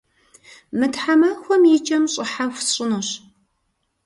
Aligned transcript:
Мы 0.77 0.87
тхьэмахуэм 0.93 1.63
и 1.77 1.79
кӏэм 1.85 2.03
щӏыхьэху 2.13 2.61
сщӏынущ. 2.65 3.09